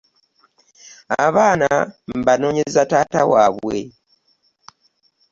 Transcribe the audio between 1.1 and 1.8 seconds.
Abaana